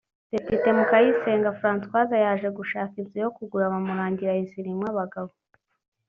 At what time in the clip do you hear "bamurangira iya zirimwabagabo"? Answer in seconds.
3.73-5.31